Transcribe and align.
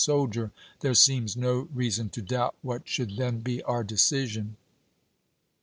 soldier, 0.03 0.49
there 0.79 0.95
seems 0.95 1.37
no 1.37 1.69
reason 1.71 2.09
to 2.09 2.23
doubt 2.23 2.55
what 2.63 2.89
should 2.89 3.17
then 3.17 3.39
be 3.39 3.61
our 3.61 3.83
decision. 3.83 4.45
Nov. 4.47 4.55